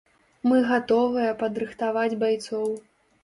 Мы 0.51 0.61
гатовыя 0.69 1.35
падрыхтаваць 1.43 2.19
байцоў. 2.23 2.67